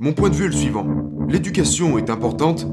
Mon 0.00 0.12
point 0.12 0.30
de 0.30 0.36
vue 0.36 0.44
est 0.44 0.50
le 0.50 0.54
suivant. 0.54 0.86
L'éducation 1.28 1.98
est 1.98 2.08
importante, 2.08 2.68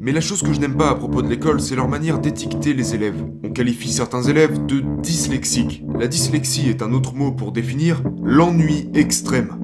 mais 0.00 0.12
la 0.12 0.22
chose 0.22 0.42
que 0.42 0.54
je 0.54 0.60
n'aime 0.60 0.78
pas 0.78 0.88
à 0.88 0.94
propos 0.94 1.20
de 1.20 1.28
l'école, 1.28 1.60
c'est 1.60 1.76
leur 1.76 1.88
manière 1.88 2.20
d'étiqueter 2.20 2.72
les 2.72 2.94
élèves. 2.94 3.22
On 3.44 3.50
qualifie 3.50 3.92
certains 3.92 4.22
élèves 4.22 4.64
de 4.64 4.82
dyslexiques. 5.02 5.84
La 5.98 6.08
dyslexie 6.08 6.70
est 6.70 6.80
un 6.80 6.94
autre 6.94 7.14
mot 7.14 7.32
pour 7.32 7.52
définir 7.52 8.02
l'ennui 8.24 8.88
extrême. 8.94 9.58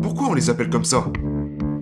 Pourquoi 0.00 0.28
on 0.28 0.34
les 0.34 0.50
appelle 0.50 0.70
comme 0.70 0.84
ça? 0.84 1.10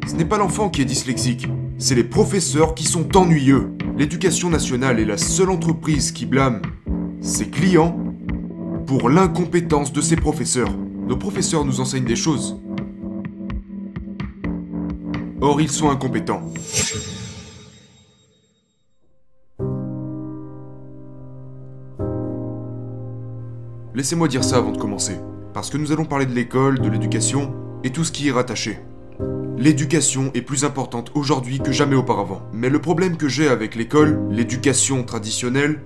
Ce 0.06 0.14
n'est 0.14 0.24
pas 0.24 0.38
l'enfant 0.38 0.70
qui 0.70 0.80
est 0.80 0.86
dyslexique, 0.86 1.46
c'est 1.76 1.94
les 1.94 2.02
professeurs 2.02 2.74
qui 2.74 2.84
sont 2.84 3.18
ennuyeux. 3.18 3.72
L'éducation 3.98 4.48
nationale 4.48 4.98
est 4.98 5.04
la 5.04 5.18
seule 5.18 5.50
entreprise 5.50 6.10
qui 6.10 6.24
blâme 6.24 6.62
ses 7.20 7.50
clients 7.50 7.98
pour 8.86 9.10
l'incompétence 9.10 9.92
de 9.92 10.00
ses 10.00 10.16
professeurs. 10.16 10.74
Nos 11.06 11.18
professeurs 11.18 11.66
nous 11.66 11.80
enseignent 11.80 12.06
des 12.06 12.16
choses. 12.16 12.56
Or, 15.42 15.58
ils 15.60 15.70
sont 15.70 15.88
incompétents. 15.88 16.42
Laissez-moi 23.94 24.28
dire 24.28 24.44
ça 24.44 24.58
avant 24.58 24.72
de 24.72 24.76
commencer, 24.78 25.16
parce 25.54 25.70
que 25.70 25.78
nous 25.78 25.92
allons 25.92 26.04
parler 26.04 26.26
de 26.26 26.34
l'école, 26.34 26.78
de 26.78 26.88
l'éducation 26.90 27.54
et 27.84 27.90
tout 27.90 28.04
ce 28.04 28.12
qui 28.12 28.24
y 28.24 28.28
est 28.28 28.32
rattaché. 28.32 28.80
L'éducation 29.56 30.30
est 30.34 30.42
plus 30.42 30.64
importante 30.64 31.10
aujourd'hui 31.14 31.58
que 31.58 31.72
jamais 31.72 31.96
auparavant. 31.96 32.42
Mais 32.52 32.68
le 32.68 32.78
problème 32.78 33.16
que 33.16 33.28
j'ai 33.28 33.48
avec 33.48 33.74
l'école, 33.74 34.20
l'éducation 34.30 35.04
traditionnelle, 35.04 35.80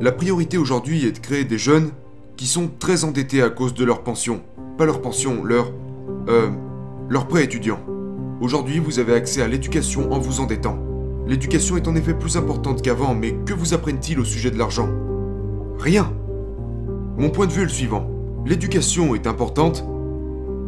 la 0.00 0.12
priorité 0.12 0.56
aujourd'hui 0.56 1.04
est 1.04 1.12
de 1.12 1.18
créer 1.18 1.44
des 1.44 1.58
jeunes 1.58 1.90
qui 2.36 2.46
sont 2.46 2.70
très 2.78 3.02
endettés 3.02 3.42
à 3.42 3.50
cause 3.50 3.74
de 3.74 3.84
leur 3.84 4.04
pension. 4.04 4.40
Pas 4.76 4.86
leur 4.86 5.02
pension, 5.02 5.42
leur... 5.42 5.72
Euh... 6.28 6.50
leur 7.08 7.26
prêt 7.26 7.42
étudiant. 7.42 7.80
Aujourd'hui, 8.40 8.78
vous 8.78 8.98
avez 8.98 9.14
accès 9.14 9.42
à 9.42 9.48
l'éducation 9.48 10.12
en 10.12 10.18
vous 10.18 10.40
endettant. 10.40 10.78
L'éducation 11.26 11.76
est 11.76 11.88
en 11.88 11.96
effet 11.96 12.14
plus 12.14 12.36
importante 12.36 12.82
qu'avant, 12.82 13.14
mais 13.14 13.34
que 13.44 13.52
vous 13.52 13.74
apprennent-ils 13.74 14.18
au 14.18 14.24
sujet 14.24 14.50
de 14.50 14.58
l'argent? 14.58 14.88
Rien 15.78 16.12
mon 17.18 17.30
point 17.30 17.48
de 17.48 17.52
vue 17.52 17.62
est 17.62 17.64
le 17.64 17.70
suivant. 17.70 18.08
L'éducation 18.46 19.16
est 19.16 19.26
importante, 19.26 19.84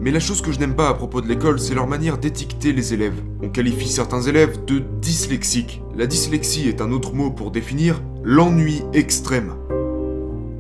mais 0.00 0.10
la 0.10 0.18
chose 0.18 0.42
que 0.42 0.50
je 0.50 0.58
n'aime 0.58 0.74
pas 0.74 0.88
à 0.88 0.94
propos 0.94 1.20
de 1.20 1.28
l'école, 1.28 1.60
c'est 1.60 1.76
leur 1.76 1.86
manière 1.86 2.18
d'étiqueter 2.18 2.72
les 2.72 2.92
élèves. 2.92 3.22
On 3.40 3.50
qualifie 3.50 3.86
certains 3.86 4.22
élèves 4.22 4.64
de 4.64 4.82
dyslexiques. 5.00 5.80
La 5.96 6.08
dyslexie 6.08 6.68
est 6.68 6.80
un 6.80 6.90
autre 6.90 7.14
mot 7.14 7.30
pour 7.30 7.52
définir 7.52 8.02
l'ennui 8.24 8.82
extrême. 8.92 9.54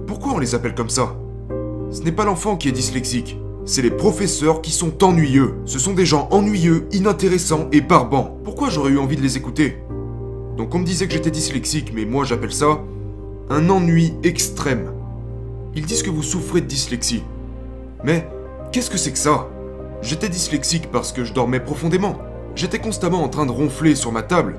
Pourquoi 0.06 0.34
on 0.34 0.38
les 0.38 0.54
appelle 0.54 0.76
comme 0.76 0.90
ça? 0.90 1.16
Ce 1.90 2.02
n'est 2.02 2.12
pas 2.12 2.24
l'enfant 2.24 2.56
qui 2.56 2.68
est 2.68 2.72
dyslexique, 2.72 3.36
c'est 3.70 3.82
les 3.82 3.90
professeurs 3.92 4.62
qui 4.62 4.72
sont 4.72 5.04
ennuyeux. 5.04 5.54
Ce 5.64 5.78
sont 5.78 5.92
des 5.92 6.04
gens 6.04 6.26
ennuyeux, 6.32 6.88
inintéressants 6.90 7.68
et 7.70 7.80
barbants. 7.80 8.36
Pourquoi 8.42 8.68
j'aurais 8.68 8.90
eu 8.90 8.98
envie 8.98 9.14
de 9.14 9.22
les 9.22 9.36
écouter? 9.36 9.78
Donc 10.56 10.74
on 10.74 10.80
me 10.80 10.84
disait 10.84 11.06
que 11.06 11.12
j'étais 11.12 11.30
dyslexique, 11.30 11.92
mais 11.94 12.04
moi 12.04 12.24
j'appelle 12.24 12.52
ça 12.52 12.80
un 13.48 13.70
ennui 13.70 14.12
extrême. 14.24 14.92
Ils 15.76 15.86
disent 15.86 16.02
que 16.02 16.10
vous 16.10 16.24
souffrez 16.24 16.62
de 16.62 16.66
dyslexie. 16.66 17.22
Mais 18.02 18.28
qu'est-ce 18.72 18.90
que 18.90 18.98
c'est 18.98 19.12
que 19.12 19.18
ça? 19.18 19.48
J'étais 20.02 20.28
dyslexique 20.28 20.90
parce 20.90 21.12
que 21.12 21.22
je 21.22 21.32
dormais 21.32 21.60
profondément. 21.60 22.18
J'étais 22.56 22.80
constamment 22.80 23.22
en 23.22 23.28
train 23.28 23.46
de 23.46 23.52
ronfler 23.52 23.94
sur 23.94 24.10
ma 24.10 24.22
table. 24.22 24.56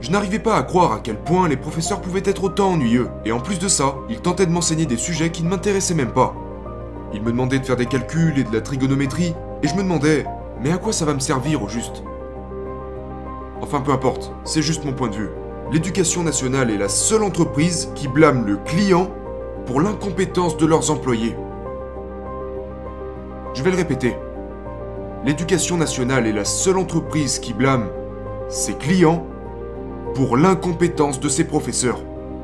Je 0.00 0.10
n'arrivais 0.10 0.38
pas 0.38 0.56
à 0.56 0.62
croire 0.62 0.92
à 0.92 1.00
quel 1.00 1.16
point 1.16 1.46
les 1.46 1.58
professeurs 1.58 2.00
pouvaient 2.00 2.22
être 2.24 2.44
autant 2.44 2.72
ennuyeux. 2.72 3.08
Et 3.26 3.32
en 3.32 3.40
plus 3.40 3.58
de 3.58 3.68
ça, 3.68 3.96
ils 4.08 4.20
tentaient 4.20 4.46
de 4.46 4.52
m'enseigner 4.52 4.86
des 4.86 4.96
sujets 4.96 5.30
qui 5.30 5.42
ne 5.42 5.50
m'intéressaient 5.50 5.94
même 5.94 6.12
pas. 6.12 6.34
Ils 7.12 7.22
me 7.22 7.30
demandaient 7.30 7.58
de 7.58 7.64
faire 7.64 7.76
des 7.76 7.86
calculs 7.86 8.38
et 8.38 8.44
de 8.44 8.52
la 8.52 8.60
trigonométrie, 8.60 9.34
et 9.62 9.68
je 9.68 9.74
me 9.74 9.82
demandais, 9.82 10.26
mais 10.60 10.72
à 10.72 10.78
quoi 10.78 10.92
ça 10.92 11.04
va 11.04 11.14
me 11.14 11.20
servir 11.20 11.62
au 11.62 11.68
juste? 11.68 12.02
Enfin 13.60 13.80
peu 13.80 13.92
importe, 13.92 14.32
c'est 14.44 14.62
juste 14.62 14.84
mon 14.84 14.92
point 14.92 15.08
de 15.08 15.16
vue. 15.16 15.30
L'éducation 15.72 16.22
nationale 16.22 16.70
est 16.70 16.78
la 16.78 16.88
seule 16.88 17.22
entreprise 17.22 17.90
qui 17.94 18.06
blâme 18.06 18.46
le 18.46 18.56
client 18.56 19.10
pour 19.66 19.80
l'incompétence 19.80 20.56
de 20.56 20.66
leurs 20.66 20.90
employés. 20.90 21.36
Je 23.54 23.62
vais 23.62 23.70
le 23.70 23.76
répéter. 23.76 24.16
L'éducation 25.24 25.76
nationale 25.76 26.26
est 26.26 26.32
la 26.32 26.44
seule 26.44 26.78
entreprise 26.78 27.38
qui 27.38 27.52
blâme 27.52 27.88
ses 28.48 28.74
clients 28.74 29.26
pour 30.14 30.36
l'incompétence 30.36 31.18
de 31.18 31.28
ses 31.28 31.44
professeurs. 31.44 31.98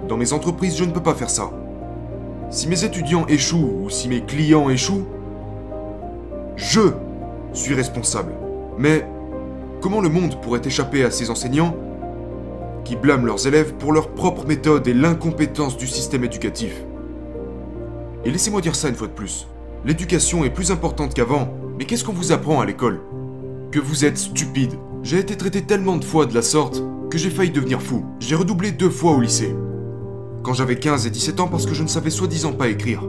Dans 0.08 0.16
mes 0.16 0.32
entreprises, 0.32 0.76
je 0.76 0.84
ne 0.84 0.90
peux 0.90 1.02
pas 1.02 1.14
faire 1.14 1.30
ça. 1.30 1.50
Si 2.52 2.68
mes 2.68 2.84
étudiants 2.84 3.26
échouent 3.28 3.80
ou 3.82 3.88
si 3.88 4.10
mes 4.10 4.20
clients 4.20 4.68
échouent, 4.68 5.06
je 6.54 6.80
suis 7.54 7.72
responsable. 7.72 8.34
Mais 8.76 9.06
comment 9.80 10.02
le 10.02 10.10
monde 10.10 10.38
pourrait 10.42 10.60
échapper 10.62 11.02
à 11.02 11.10
ces 11.10 11.30
enseignants 11.30 11.74
qui 12.84 12.94
blâment 12.94 13.24
leurs 13.24 13.46
élèves 13.46 13.72
pour 13.72 13.90
leur 13.90 14.10
propre 14.10 14.46
méthode 14.46 14.86
et 14.86 14.92
l'incompétence 14.92 15.78
du 15.78 15.86
système 15.86 16.24
éducatif? 16.24 16.84
Et 18.26 18.30
laissez-moi 18.30 18.60
dire 18.60 18.76
ça 18.76 18.90
une 18.90 18.96
fois 18.96 19.08
de 19.08 19.14
plus. 19.14 19.48
L'éducation 19.86 20.44
est 20.44 20.50
plus 20.50 20.70
importante 20.70 21.14
qu'avant, 21.14 21.48
mais 21.78 21.86
qu'est-ce 21.86 22.04
qu'on 22.04 22.12
vous 22.12 22.32
apprend 22.32 22.60
à 22.60 22.66
l'école? 22.66 23.00
Que 23.70 23.80
vous 23.80 24.04
êtes 24.04 24.18
stupide. 24.18 24.74
J'ai 25.02 25.20
été 25.20 25.38
traité 25.38 25.62
tellement 25.62 25.96
de 25.96 26.04
fois 26.04 26.26
de 26.26 26.34
la 26.34 26.42
sorte 26.42 26.82
que 27.08 27.16
j'ai 27.16 27.30
failli 27.30 27.50
devenir 27.50 27.80
fou. 27.80 28.04
J'ai 28.20 28.34
redoublé 28.34 28.72
deux 28.72 28.90
fois 28.90 29.12
au 29.12 29.22
lycée. 29.22 29.56
Quand 30.42 30.54
j'avais 30.54 30.76
15 30.76 31.06
et 31.06 31.10
17 31.10 31.40
ans 31.40 31.48
parce 31.48 31.66
que 31.66 31.74
je 31.74 31.82
ne 31.82 31.88
savais 31.88 32.10
soi-disant 32.10 32.52
pas 32.52 32.68
écrire. 32.68 33.02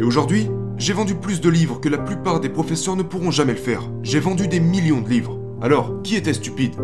Et 0.00 0.04
aujourd'hui, 0.04 0.48
j'ai 0.76 0.92
vendu 0.92 1.14
plus 1.14 1.40
de 1.40 1.48
livres 1.48 1.80
que 1.80 1.88
la 1.88 1.98
plupart 1.98 2.40
des 2.40 2.48
professeurs 2.48 2.96
ne 2.96 3.02
pourront 3.02 3.30
jamais 3.30 3.52
le 3.52 3.58
faire. 3.58 3.82
J'ai 4.02 4.20
vendu 4.20 4.48
des 4.48 4.60
millions 4.60 5.00
de 5.00 5.08
livres. 5.08 5.38
Alors, 5.60 6.02
qui 6.02 6.16
était 6.16 6.34
stupide? 6.34 6.74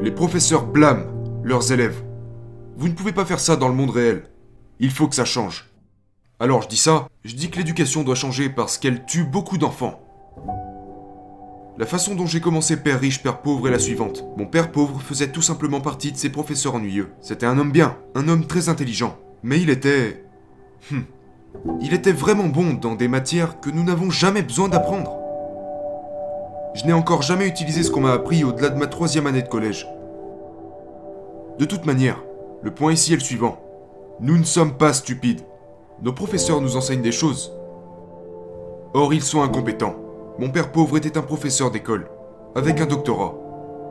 Les 0.00 0.10
professeurs 0.10 0.66
blâment 0.66 1.06
leurs 1.44 1.72
élèves 1.72 2.02
vous 2.80 2.88
ne 2.88 2.94
pouvez 2.94 3.12
pas 3.12 3.26
faire 3.26 3.40
ça 3.40 3.56
dans 3.56 3.68
le 3.68 3.74
monde 3.74 3.90
réel. 3.90 4.22
Il 4.78 4.90
faut 4.90 5.06
que 5.06 5.14
ça 5.14 5.26
change. 5.26 5.66
Alors 6.38 6.62
je 6.62 6.68
dis 6.68 6.78
ça, 6.78 7.08
je 7.26 7.34
dis 7.34 7.50
que 7.50 7.58
l'éducation 7.58 8.04
doit 8.04 8.14
changer 8.14 8.48
parce 8.48 8.78
qu'elle 8.78 9.04
tue 9.04 9.24
beaucoup 9.24 9.58
d'enfants. 9.58 10.00
La 11.80 11.86
façon 11.86 12.14
dont 12.14 12.26
j'ai 12.26 12.40
commencé 12.40 12.76
Père 12.76 13.00
riche, 13.00 13.22
Père 13.22 13.40
pauvre 13.40 13.66
est 13.66 13.70
la 13.70 13.78
suivante. 13.78 14.22
Mon 14.36 14.44
père 14.44 14.70
pauvre 14.70 15.00
faisait 15.00 15.32
tout 15.32 15.40
simplement 15.40 15.80
partie 15.80 16.12
de 16.12 16.16
ses 16.18 16.28
professeurs 16.28 16.74
ennuyeux. 16.74 17.08
C'était 17.22 17.46
un 17.46 17.58
homme 17.58 17.72
bien, 17.72 17.96
un 18.14 18.28
homme 18.28 18.46
très 18.46 18.68
intelligent. 18.68 19.16
Mais 19.42 19.62
il 19.62 19.70
était... 19.70 20.26
Hmm. 20.90 21.04
Il 21.80 21.94
était 21.94 22.12
vraiment 22.12 22.48
bon 22.48 22.74
dans 22.74 22.96
des 22.96 23.08
matières 23.08 23.60
que 23.60 23.70
nous 23.70 23.82
n'avons 23.82 24.10
jamais 24.10 24.42
besoin 24.42 24.68
d'apprendre. 24.68 25.16
Je 26.74 26.84
n'ai 26.84 26.92
encore 26.92 27.22
jamais 27.22 27.48
utilisé 27.48 27.82
ce 27.82 27.90
qu'on 27.90 28.02
m'a 28.02 28.12
appris 28.12 28.44
au-delà 28.44 28.68
de 28.68 28.78
ma 28.78 28.86
troisième 28.86 29.26
année 29.26 29.40
de 29.40 29.48
collège. 29.48 29.88
De 31.58 31.64
toute 31.64 31.86
manière, 31.86 32.22
le 32.62 32.74
point 32.74 32.92
ici 32.92 33.14
est 33.14 33.16
le 33.16 33.22
suivant. 33.22 33.58
Nous 34.20 34.36
ne 34.36 34.44
sommes 34.44 34.76
pas 34.76 34.92
stupides. 34.92 35.46
Nos 36.02 36.12
professeurs 36.12 36.60
nous 36.60 36.76
enseignent 36.76 37.00
des 37.00 37.10
choses. 37.10 37.54
Or, 38.92 39.14
ils 39.14 39.22
sont 39.22 39.40
incompétents. 39.40 39.96
Mon 40.40 40.48
père 40.48 40.72
pauvre 40.72 40.96
était 40.96 41.18
un 41.18 41.22
professeur 41.22 41.70
d'école, 41.70 42.08
avec 42.56 42.80
un 42.80 42.86
doctorat. 42.86 43.34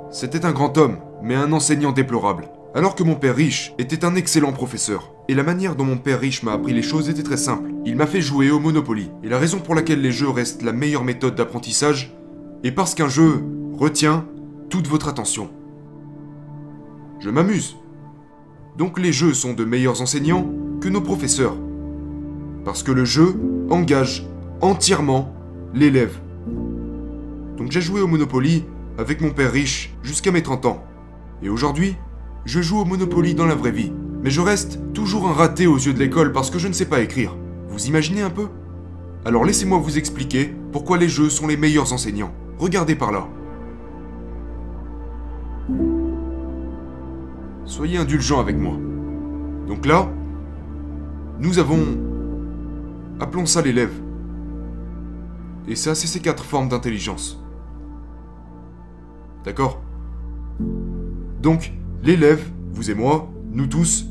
C'était 0.09 0.47
un 0.47 0.51
grand 0.51 0.79
homme, 0.79 0.97
mais 1.21 1.35
un 1.35 1.53
enseignant 1.53 1.91
déplorable. 1.91 2.49
Alors 2.73 2.95
que 2.95 3.03
mon 3.03 3.13
père 3.13 3.35
riche 3.35 3.75
était 3.77 4.03
un 4.03 4.15
excellent 4.15 4.51
professeur. 4.51 5.13
Et 5.27 5.35
la 5.35 5.43
manière 5.43 5.75
dont 5.75 5.83
mon 5.83 5.99
père 5.99 6.19
riche 6.19 6.41
m'a 6.41 6.53
appris 6.53 6.73
les 6.73 6.81
choses 6.81 7.07
était 7.07 7.21
très 7.21 7.37
simple. 7.37 7.69
Il 7.85 7.95
m'a 7.95 8.07
fait 8.07 8.19
jouer 8.19 8.49
au 8.49 8.59
Monopoly. 8.59 9.11
Et 9.23 9.29
la 9.29 9.37
raison 9.37 9.59
pour 9.59 9.75
laquelle 9.75 10.01
les 10.01 10.11
jeux 10.11 10.31
restent 10.31 10.63
la 10.63 10.73
meilleure 10.73 11.03
méthode 11.03 11.35
d'apprentissage 11.35 12.17
est 12.63 12.71
parce 12.71 12.95
qu'un 12.95 13.09
jeu 13.09 13.43
retient 13.77 14.25
toute 14.71 14.87
votre 14.87 15.07
attention. 15.07 15.51
Je 17.19 17.29
m'amuse, 17.29 17.77
donc 18.75 18.97
les 18.97 19.13
jeux 19.13 19.35
sont 19.35 19.53
de 19.53 19.65
meilleurs 19.65 20.01
enseignants 20.01 20.49
que 20.81 20.89
nos 20.89 21.01
professeurs. 21.01 21.57
Parce 22.65 22.81
que 22.81 22.91
le 22.91 23.05
jeu 23.05 23.35
engage 23.69 24.25
entièrement 24.61 25.31
l'élève. 25.75 26.19
Donc 27.59 27.71
j'ai 27.71 27.81
joué 27.81 27.99
au 27.99 28.07
Monopoly 28.07 28.63
avec 28.97 29.19
mon 29.19 29.31
père 29.31 29.51
riche 29.51 29.93
jusqu'à 30.01 30.31
mes 30.31 30.41
30 30.41 30.65
ans. 30.65 30.83
Et 31.43 31.49
aujourd'hui, 31.49 31.97
je 32.45 32.61
joue 32.61 32.79
au 32.79 32.85
Monopoly 32.85 33.35
dans 33.35 33.45
la 33.45 33.53
vraie 33.53 33.71
vie. 33.71 33.91
Mais 34.23 34.29
je 34.29 34.39
reste 34.39 34.79
toujours 34.93 35.27
un 35.27 35.33
raté 35.33 35.67
aux 35.67 35.75
yeux 35.75 35.93
de 35.93 35.99
l'école 35.99 36.31
parce 36.31 36.49
que 36.49 36.57
je 36.57 36.69
ne 36.69 36.73
sais 36.73 36.85
pas 36.85 37.01
écrire. 37.01 37.35
Vous 37.67 37.87
imaginez 37.87 38.21
un 38.21 38.29
peu? 38.29 38.47
Alors 39.25 39.43
laissez-moi 39.43 39.77
vous 39.77 39.97
expliquer 39.97 40.55
pourquoi 40.71 40.97
les 40.97 41.09
jeux 41.09 41.29
sont 41.29 41.47
les 41.47 41.57
meilleurs 41.57 41.91
enseignants. 41.91 42.31
Regardez 42.59 42.95
par 42.95 43.11
là. 43.11 43.27
Soyez 47.65 47.97
indulgents 47.97 48.39
avec 48.39 48.57
moi. 48.57 48.77
Donc 49.67 49.85
là, 49.85 50.09
nous 51.39 51.59
avons... 51.59 51.83
Appelons 53.19 53.45
ça 53.45 53.61
l'élève. 53.61 53.91
Et 55.67 55.75
ça, 55.75 55.93
c'est 55.93 56.07
ces 56.07 56.21
quatre 56.21 56.45
formes 56.45 56.69
d'intelligence. 56.69 57.43
D'accord? 59.45 59.81
Donc, 61.41 61.71
l'élève, 62.03 62.43
vous 62.73 62.91
et 62.91 62.93
moi, 62.93 63.29
nous 63.51 63.67
tous, 63.67 64.07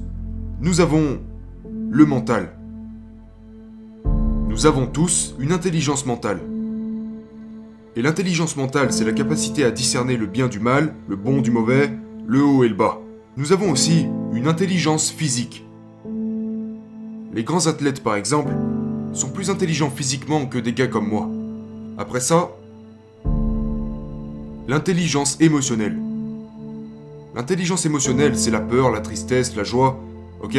nous 0.61 0.81
avons 0.81 1.21
le 1.91 2.05
mental. 2.07 2.51
Nous 4.49 4.67
avons 4.67 4.87
tous 4.87 5.35
une 5.39 5.53
intelligence 5.53 6.07
mentale. 6.07 6.41
Et 7.97 8.03
l'intelligence 8.03 8.57
mentale, 8.57 8.93
c'est 8.93 9.05
la 9.05 9.13
capacité 9.13 9.65
à 9.65 9.71
discerner 9.71 10.17
le 10.17 10.27
bien 10.27 10.49
du 10.49 10.61
mal, 10.61 10.95
le 11.09 11.17
bon 11.17 11.41
du 11.41 11.51
mauvais, 11.51 11.91
le 12.27 12.43
haut 12.43 12.65
et 12.65 12.69
le 12.69 12.75
bas. 12.75 12.99
Nous 13.37 13.53
avons 13.53 13.71
aussi 13.71 14.07
une 14.33 14.49
intelligence 14.49 15.11
physique. 15.11 15.65
Les 17.35 17.45
grands 17.45 17.67
athlètes, 17.67 18.03
par 18.03 18.17
exemple, 18.17 18.53
sont 19.13 19.31
plus 19.31 19.51
intelligents 19.51 19.91
physiquement 19.91 20.47
que 20.47 20.59
des 20.59 20.73
gars 20.73 20.87
comme 20.87 21.09
moi. 21.09 21.29
Après 21.99 22.21
ça, 22.21 22.51
l'intelligence 24.69 25.39
émotionnelle. 25.41 25.97
L'intelligence 27.35 27.87
émotionnelle, 27.87 28.37
c'est 28.37 28.51
la 28.51 28.61
peur, 28.61 28.91
la 28.91 29.01
tristesse, 29.01 29.57
la 29.57 29.65
joie, 29.65 29.99
ok? 30.43 30.57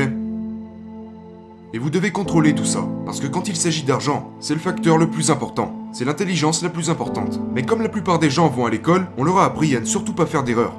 Et 1.74 1.78
vous 1.78 1.92
devez 1.92 2.10
contrôler 2.10 2.56
tout 2.56 2.66
ça, 2.66 2.88
parce 3.06 3.20
que 3.20 3.28
quand 3.28 3.48
il 3.48 3.56
s'agit 3.56 3.84
d'argent, 3.84 4.32
c'est 4.40 4.56
le 4.56 4.60
facteur 4.60 4.98
le 4.98 5.12
plus 5.12 5.30
important. 5.30 5.76
C'est 5.94 6.06
l'intelligence 6.06 6.64
la 6.64 6.70
plus 6.70 6.90
importante. 6.90 7.40
Mais 7.54 7.62
comme 7.62 7.84
la 7.84 7.90
plupart 7.90 8.18
des 8.18 8.32
gens 8.32 8.48
vont 8.48 8.66
à 8.66 8.72
l'école, 8.72 9.06
on 9.16 9.24
leur 9.24 9.38
a 9.38 9.46
appris 9.46 9.76
à 9.76 9.80
ne 9.80 9.86
surtout 9.86 10.14
pas 10.14 10.26
faire 10.26 10.44
d'erreurs. 10.44 10.74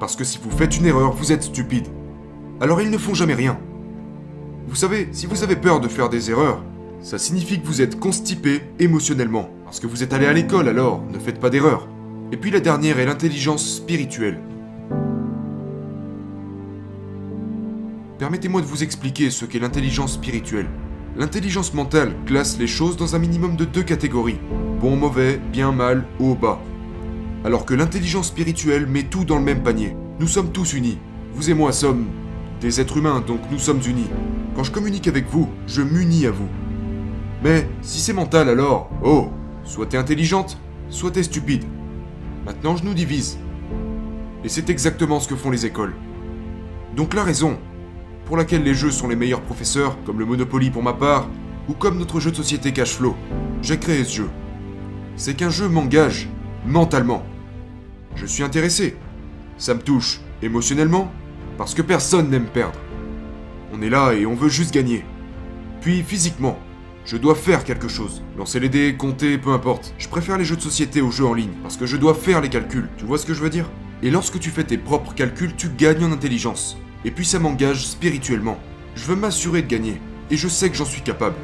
Parce 0.00 0.16
que 0.16 0.24
si 0.24 0.40
vous 0.42 0.50
faites 0.50 0.76
une 0.76 0.86
erreur, 0.86 1.12
vous 1.12 1.30
êtes 1.30 1.44
stupide. 1.44 1.86
Alors 2.60 2.80
ils 2.80 2.90
ne 2.90 2.98
font 2.98 3.14
jamais 3.14 3.34
rien. 3.34 3.56
Vous 4.66 4.74
savez, 4.74 5.10
si 5.12 5.26
vous 5.26 5.44
avez 5.44 5.54
peur 5.54 5.78
de 5.78 5.86
faire 5.86 6.08
des 6.08 6.28
erreurs, 6.28 6.60
ça 7.02 7.18
signifie 7.18 7.60
que 7.60 7.66
vous 7.68 7.82
êtes 7.82 8.00
constipé 8.00 8.62
émotionnellement. 8.80 9.48
Parce 9.64 9.78
que 9.78 9.86
vous 9.86 10.02
êtes 10.02 10.12
allé 10.12 10.26
à 10.26 10.32
l'école 10.32 10.68
alors, 10.68 11.04
ne 11.12 11.20
faites 11.20 11.38
pas 11.38 11.50
d'erreurs. 11.50 11.86
Et 12.34 12.36
puis 12.36 12.50
la 12.50 12.58
dernière 12.58 12.98
est 12.98 13.06
l'intelligence 13.06 13.64
spirituelle. 13.76 14.40
Permettez-moi 18.18 18.60
de 18.60 18.66
vous 18.66 18.82
expliquer 18.82 19.30
ce 19.30 19.44
qu'est 19.44 19.60
l'intelligence 19.60 20.14
spirituelle. 20.14 20.66
L'intelligence 21.16 21.74
mentale 21.74 22.12
classe 22.26 22.58
les 22.58 22.66
choses 22.66 22.96
dans 22.96 23.14
un 23.14 23.20
minimum 23.20 23.54
de 23.54 23.64
deux 23.64 23.84
catégories. 23.84 24.40
Bon, 24.80 24.96
mauvais, 24.96 25.40
bien, 25.52 25.70
mal, 25.70 26.08
haut, 26.18 26.34
bas. 26.34 26.60
Alors 27.44 27.64
que 27.64 27.74
l'intelligence 27.74 28.26
spirituelle 28.26 28.88
met 28.88 29.04
tout 29.04 29.24
dans 29.24 29.38
le 29.38 29.44
même 29.44 29.62
panier. 29.62 29.94
Nous 30.18 30.26
sommes 30.26 30.50
tous 30.50 30.72
unis. 30.72 30.98
Vous 31.34 31.50
et 31.50 31.54
moi 31.54 31.70
sommes 31.70 32.06
des 32.60 32.80
êtres 32.80 32.96
humains, 32.96 33.22
donc 33.24 33.42
nous 33.52 33.60
sommes 33.60 33.80
unis. 33.86 34.10
Quand 34.56 34.64
je 34.64 34.72
communique 34.72 35.06
avec 35.06 35.28
vous, 35.28 35.48
je 35.68 35.82
m'unis 35.82 36.26
à 36.26 36.32
vous. 36.32 36.48
Mais 37.44 37.68
si 37.80 38.00
c'est 38.00 38.12
mental 38.12 38.48
alors, 38.48 38.90
oh, 39.04 39.28
soit 39.62 39.86
t'es 39.86 39.98
intelligente, 39.98 40.58
soit 40.90 41.12
t'es 41.12 41.22
stupide. 41.22 41.62
Maintenant 42.44 42.76
je 42.76 42.84
nous 42.84 42.94
divise. 42.94 43.38
Et 44.44 44.48
c'est 44.48 44.68
exactement 44.68 45.20
ce 45.20 45.28
que 45.28 45.36
font 45.36 45.50
les 45.50 45.64
écoles. 45.64 45.94
Donc 46.94 47.14
la 47.14 47.24
raison 47.24 47.58
pour 48.26 48.36
laquelle 48.36 48.62
les 48.62 48.74
jeux 48.74 48.90
sont 48.90 49.08
les 49.08 49.16
meilleurs 49.16 49.42
professeurs, 49.42 49.96
comme 50.04 50.18
le 50.18 50.26
Monopoly 50.26 50.70
pour 50.70 50.82
ma 50.82 50.92
part, 50.92 51.28
ou 51.68 51.72
comme 51.72 51.98
notre 51.98 52.20
jeu 52.20 52.30
de 52.30 52.36
société 52.36 52.72
Cashflow, 52.72 53.16
j'ai 53.62 53.78
créé 53.78 54.04
ce 54.04 54.16
jeu. 54.16 54.30
C'est 55.16 55.34
qu'un 55.34 55.50
jeu 55.50 55.68
m'engage 55.68 56.28
mentalement. 56.66 57.24
Je 58.16 58.26
suis 58.26 58.42
intéressé. 58.42 58.96
Ça 59.56 59.74
me 59.74 59.80
touche 59.80 60.20
émotionnellement, 60.42 61.10
parce 61.56 61.74
que 61.74 61.82
personne 61.82 62.30
n'aime 62.30 62.46
perdre. 62.46 62.78
On 63.72 63.80
est 63.82 63.90
là 63.90 64.12
et 64.12 64.26
on 64.26 64.34
veut 64.34 64.48
juste 64.48 64.74
gagner. 64.74 65.04
Puis 65.80 66.02
physiquement, 66.02 66.58
je 67.04 67.16
dois 67.18 67.34
faire 67.34 67.64
quelque 67.64 67.88
chose. 67.88 68.22
Lancer 68.38 68.60
les 68.60 68.68
dés, 68.68 68.94
compter, 68.96 69.36
peu 69.36 69.50
importe. 69.50 69.94
Je 69.98 70.08
préfère 70.08 70.38
les 70.38 70.44
jeux 70.44 70.56
de 70.56 70.62
société 70.62 71.02
aux 71.02 71.10
jeux 71.10 71.26
en 71.26 71.34
ligne, 71.34 71.52
parce 71.62 71.76
que 71.76 71.86
je 71.86 71.96
dois 71.96 72.14
faire 72.14 72.40
les 72.40 72.48
calculs. 72.48 72.88
Tu 72.96 73.04
vois 73.04 73.18
ce 73.18 73.26
que 73.26 73.34
je 73.34 73.42
veux 73.42 73.50
dire? 73.50 73.68
Et 74.02 74.10
lorsque 74.10 74.38
tu 74.38 74.50
fais 74.50 74.64
tes 74.64 74.78
propres 74.78 75.14
calculs, 75.14 75.54
tu 75.54 75.68
gagnes 75.68 76.04
en 76.04 76.12
intelligence. 76.12 76.78
Et 77.04 77.10
puis 77.10 77.26
ça 77.26 77.38
m'engage 77.38 77.86
spirituellement. 77.86 78.58
Je 78.94 79.04
veux 79.04 79.16
m'assurer 79.16 79.62
de 79.62 79.68
gagner, 79.68 80.00
et 80.30 80.36
je 80.36 80.48
sais 80.48 80.70
que 80.70 80.76
j'en 80.76 80.84
suis 80.86 81.02
capable. 81.02 81.36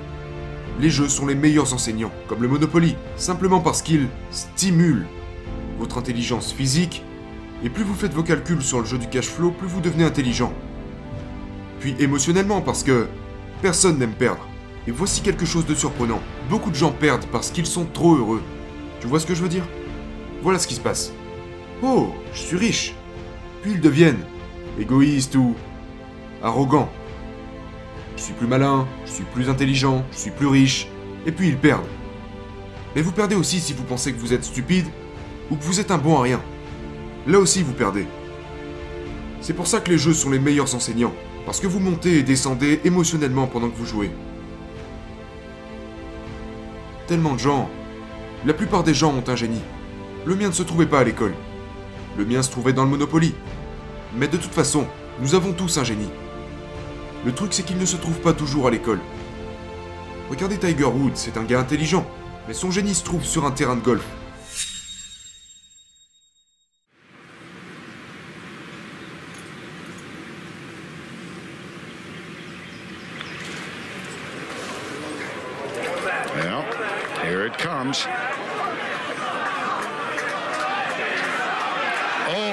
Les 0.81 0.89
jeux 0.89 1.09
sont 1.09 1.27
les 1.27 1.35
meilleurs 1.35 1.75
enseignants, 1.75 2.13
comme 2.27 2.41
le 2.41 2.49
Monopoly, 2.49 2.97
simplement 3.17 3.61
parce 3.61 3.83
qu'ils 3.83 4.09
stimulent 4.31 5.07
votre 5.79 5.99
intelligence 5.99 6.53
physique, 6.53 7.03
et 7.63 7.69
plus 7.69 7.85
vous 7.85 7.95
faites 7.95 8.15
vos 8.15 8.23
calculs 8.23 8.63
sur 8.63 8.79
le 8.79 8.87
jeu 8.87 8.97
du 8.97 9.09
cash 9.09 9.27
flow, 9.27 9.51
plus 9.51 9.69
vous 9.69 9.81
devenez 9.81 10.05
intelligent. 10.05 10.53
Puis 11.81 11.95
émotionnellement, 11.99 12.63
parce 12.63 12.83
que 12.83 13.07
personne 13.61 13.99
n'aime 13.99 14.13
perdre. 14.13 14.47
Et 14.91 14.93
voici 14.93 15.21
quelque 15.21 15.47
chose 15.47 15.67
de 15.67 15.75
surprenant. 15.77 16.19
Beaucoup 16.49 16.69
de 16.69 16.75
gens 16.75 16.91
perdent 16.91 17.25
parce 17.27 17.53
qu'ils 17.53 17.67
sont 17.67 17.85
trop 17.85 18.17
heureux. 18.17 18.43
Tu 19.01 19.07
vois 19.07 19.21
ce 19.21 19.27
que 19.27 19.37
je 19.37 19.41
veux 19.41 19.49
dire? 19.49 19.63
Voilà 20.43 20.59
ce 20.59 20.67
qui 20.67 20.75
se 20.75 20.81
passe. 20.81 21.13
Oh, 21.81 22.09
je 22.33 22.41
suis 22.41 22.57
riche. 22.57 22.97
Puis 23.63 23.75
ils 23.75 23.81
deviennent 23.81 24.25
égoïstes 24.81 25.37
ou 25.37 25.55
arrogants. 26.43 26.89
Je 28.17 28.23
suis 28.23 28.33
plus 28.33 28.49
malin, 28.49 28.85
je 29.07 29.13
suis 29.13 29.25
plus 29.33 29.49
intelligent, 29.49 30.05
je 30.11 30.19
suis 30.19 30.33
plus 30.33 30.49
riche, 30.49 30.89
et 31.25 31.31
puis 31.31 31.47
ils 31.47 31.57
perdent. 31.57 31.87
Mais 32.97 33.03
vous 33.03 33.13
perdez 33.13 33.37
aussi 33.37 33.61
si 33.61 33.73
vous 33.73 33.85
pensez 33.85 34.13
que 34.13 34.19
vous 34.19 34.33
êtes 34.33 34.43
stupide 34.43 34.87
ou 35.53 35.55
que 35.55 35.63
vous 35.63 35.79
êtes 35.79 35.93
un 35.93 35.99
bon 35.99 36.19
à 36.19 36.23
rien. 36.23 36.41
Là 37.29 37.39
aussi 37.39 37.63
vous 37.63 37.75
perdez. 37.75 38.07
C'est 39.41 39.55
pour 39.55 39.69
ça 39.69 39.79
que 39.79 39.93
les 39.93 39.99
jeux 39.99 40.15
sont 40.15 40.31
les 40.31 40.41
meilleurs 40.41 40.75
enseignants, 40.75 41.15
parce 41.47 41.61
que 41.61 41.69
vous 41.69 41.79
montez 41.79 42.19
et 42.19 42.23
descendez 42.25 42.81
émotionnellement 42.83 43.47
pendant 43.47 43.71
que 43.71 43.77
vous 43.77 43.87
jouez. 43.87 44.11
Tellement 47.11 47.35
de 47.35 47.41
gens. 47.41 47.69
La 48.47 48.55
plupart 48.55 48.85
des 48.85 48.95
gens 48.95 49.13
ont 49.13 49.25
un 49.29 49.35
génie. 49.35 49.63
Le 50.25 50.37
mien 50.37 50.47
ne 50.47 50.53
se 50.53 50.63
trouvait 50.63 50.87
pas 50.87 51.01
à 51.01 51.03
l'école. 51.03 51.35
Le 52.17 52.25
mien 52.25 52.41
se 52.41 52.53
trouvait 52.53 52.73
dans 52.73 52.85
le 52.85 52.91
Monopoly. 52.91 53.35
Mais 54.15 54.29
de 54.29 54.37
toute 54.37 54.53
façon, 54.53 54.87
nous 55.21 55.35
avons 55.35 55.53
tous 55.53 55.77
un 55.79 55.83
génie. 55.83 56.09
Le 57.25 57.33
truc 57.33 57.53
c'est 57.53 57.65
qu'il 57.65 57.79
ne 57.79 57.85
se 57.85 57.97
trouve 57.97 58.21
pas 58.21 58.33
toujours 58.33 58.69
à 58.69 58.71
l'école. 58.71 59.01
Regardez 60.31 60.57
Tiger 60.57 60.85
Woods, 60.85 61.17
c'est 61.17 61.37
un 61.37 61.43
gars 61.43 61.59
intelligent, 61.59 62.07
mais 62.47 62.55
son 62.55 62.71
génie 62.71 62.95
se 62.95 63.03
trouve 63.03 63.25
sur 63.25 63.45
un 63.45 63.51
terrain 63.51 63.75
de 63.75 63.83
golf. 63.83 64.07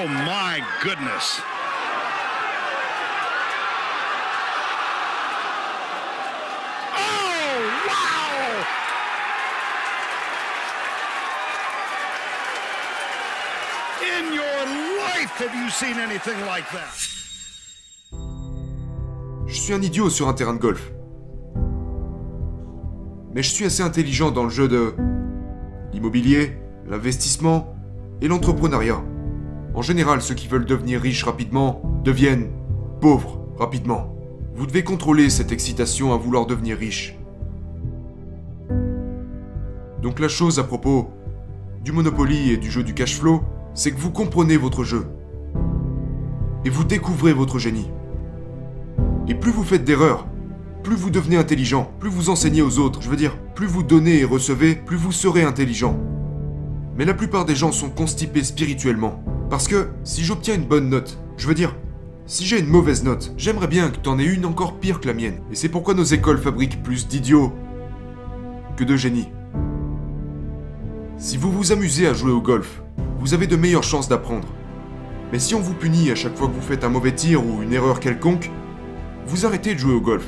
Oh 0.00 0.06
my 0.06 0.62
goodness. 0.80 1.42
Oh, 6.94 7.58
wow! 7.88 8.64
In 14.00 14.32
your 14.32 14.66
life, 15.00 15.32
have 15.38 15.52
you 15.52 15.68
seen 15.68 15.98
anything 15.98 16.38
like 16.46 16.70
that? 16.70 16.94
Je 19.48 19.54
suis 19.54 19.72
un 19.72 19.82
idiot 19.82 20.10
sur 20.10 20.28
un 20.28 20.34
terrain 20.34 20.54
de 20.54 20.60
golf. 20.60 20.92
Mais 23.34 23.42
je 23.42 23.50
suis 23.50 23.64
assez 23.64 23.82
intelligent 23.82 24.30
dans 24.30 24.44
le 24.44 24.50
jeu 24.50 24.68
de 24.68 24.94
l'immobilier, 25.92 26.56
l'investissement 26.86 27.74
et 28.20 28.28
l'entrepreneuriat. 28.28 29.02
En 29.78 29.82
général, 29.82 30.20
ceux 30.22 30.34
qui 30.34 30.48
veulent 30.48 30.64
devenir 30.64 31.00
riches 31.00 31.22
rapidement 31.22 31.80
deviennent 32.02 32.48
pauvres 33.00 33.38
rapidement. 33.60 34.12
Vous 34.56 34.66
devez 34.66 34.82
contrôler 34.82 35.30
cette 35.30 35.52
excitation 35.52 36.12
à 36.12 36.16
vouloir 36.16 36.46
devenir 36.46 36.76
riche. 36.76 37.16
Donc 40.02 40.18
la 40.18 40.26
chose 40.26 40.58
à 40.58 40.64
propos 40.64 41.08
du 41.84 41.92
Monopoly 41.92 42.50
et 42.50 42.56
du 42.56 42.72
jeu 42.72 42.82
du 42.82 42.92
cash 42.92 43.20
flow, 43.20 43.44
c'est 43.72 43.92
que 43.92 44.00
vous 44.00 44.10
comprenez 44.10 44.56
votre 44.56 44.82
jeu. 44.82 45.06
Et 46.64 46.70
vous 46.70 46.82
découvrez 46.82 47.32
votre 47.32 47.60
génie. 47.60 47.88
Et 49.28 49.34
plus 49.36 49.52
vous 49.52 49.62
faites 49.62 49.84
d'erreurs, 49.84 50.26
plus 50.82 50.96
vous 50.96 51.10
devenez 51.10 51.36
intelligent, 51.36 51.88
plus 52.00 52.10
vous 52.10 52.30
enseignez 52.30 52.62
aux 52.62 52.80
autres, 52.80 53.00
je 53.00 53.08
veux 53.08 53.14
dire, 53.14 53.38
plus 53.54 53.68
vous 53.68 53.84
donnez 53.84 54.18
et 54.18 54.24
recevez, 54.24 54.74
plus 54.74 54.96
vous 54.96 55.12
serez 55.12 55.44
intelligent. 55.44 55.96
Mais 56.96 57.04
la 57.04 57.14
plupart 57.14 57.44
des 57.44 57.54
gens 57.54 57.70
sont 57.70 57.90
constipés 57.90 58.42
spirituellement. 58.42 59.22
Parce 59.50 59.66
que 59.66 59.88
si 60.04 60.24
j'obtiens 60.24 60.54
une 60.54 60.66
bonne 60.66 60.90
note, 60.90 61.18
je 61.38 61.46
veux 61.46 61.54
dire, 61.54 61.74
si 62.26 62.44
j'ai 62.44 62.60
une 62.60 62.68
mauvaise 62.68 63.02
note, 63.02 63.32
j'aimerais 63.38 63.66
bien 63.66 63.88
que 63.88 63.96
t'en 63.96 64.18
aies 64.18 64.26
une 64.26 64.44
encore 64.44 64.78
pire 64.78 65.00
que 65.00 65.06
la 65.06 65.14
mienne. 65.14 65.40
Et 65.50 65.54
c'est 65.54 65.70
pourquoi 65.70 65.94
nos 65.94 66.04
écoles 66.04 66.38
fabriquent 66.38 66.82
plus 66.82 67.08
d'idiots 67.08 67.54
que 68.76 68.84
de 68.84 68.96
génies. 68.96 69.28
Si 71.16 71.38
vous 71.38 71.50
vous 71.50 71.72
amusez 71.72 72.06
à 72.06 72.12
jouer 72.12 72.30
au 72.30 72.42
golf, 72.42 72.82
vous 73.18 73.32
avez 73.32 73.46
de 73.46 73.56
meilleures 73.56 73.82
chances 73.82 74.08
d'apprendre. 74.08 74.48
Mais 75.32 75.38
si 75.38 75.54
on 75.54 75.60
vous 75.60 75.74
punit 75.74 76.10
à 76.10 76.14
chaque 76.14 76.36
fois 76.36 76.48
que 76.48 76.52
vous 76.52 76.60
faites 76.60 76.84
un 76.84 76.90
mauvais 76.90 77.14
tir 77.14 77.44
ou 77.44 77.62
une 77.62 77.72
erreur 77.72 78.00
quelconque, 78.00 78.50
vous 79.26 79.46
arrêtez 79.46 79.74
de 79.74 79.78
jouer 79.78 79.94
au 79.94 80.00
golf. 80.00 80.26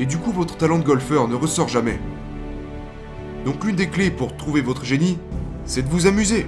Et 0.00 0.06
du 0.06 0.16
coup, 0.16 0.32
votre 0.32 0.56
talent 0.56 0.78
de 0.78 0.84
golfeur 0.84 1.28
ne 1.28 1.36
ressort 1.36 1.68
jamais. 1.68 2.00
Donc 3.44 3.64
l'une 3.64 3.76
des 3.76 3.88
clés 3.88 4.10
pour 4.10 4.36
trouver 4.36 4.62
votre 4.62 4.84
génie, 4.84 5.18
c'est 5.64 5.82
de 5.82 5.88
vous 5.88 6.08
amuser. 6.08 6.46